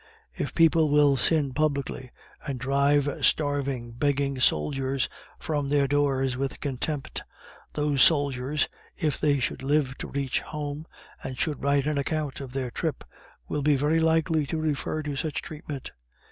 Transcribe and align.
If 0.33 0.55
people 0.55 0.89
will 0.89 1.15
sin 1.15 1.53
publicly, 1.53 2.09
and 2.47 2.59
drive 2.59 3.23
starving 3.23 3.91
begging 3.91 4.39
soldiers 4.39 5.07
from 5.37 5.69
their 5.69 5.87
doors 5.87 6.35
with 6.35 6.59
contempt, 6.59 7.23
those 7.73 8.01
soldiers, 8.01 8.67
if 8.97 9.19
they 9.19 9.39
should 9.39 9.61
live 9.61 9.95
to 9.99 10.07
reach 10.07 10.39
home, 10.39 10.87
and 11.23 11.37
should 11.37 11.61
write 11.63 11.85
an 11.85 11.99
account 11.99 12.41
of 12.41 12.53
their 12.53 12.71
trip, 12.71 13.03
will 13.47 13.61
be 13.61 13.75
very 13.75 13.99
likely 13.99 14.47
to 14.47 14.57
refer 14.57 15.03
to 15.03 15.15
such 15.15 15.43
treatment. 15.43 15.91